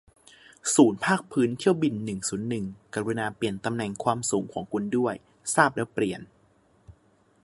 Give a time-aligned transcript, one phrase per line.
[0.75, 5.13] ศูนย์ภาคพื้นถึงเที่ยวบินหนึ่งศูนย์หนึ่ง กรุณาเปลี่ยนตำแหน่งความสูงของคุณด้วย
[5.55, 6.21] ทราบแล้วเปลี่ยน